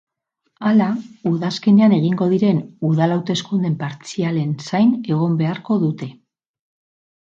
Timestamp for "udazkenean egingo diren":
1.31-2.63